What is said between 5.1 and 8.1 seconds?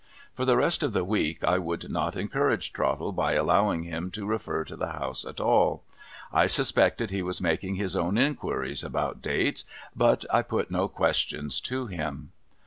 at all. I suspected he was making his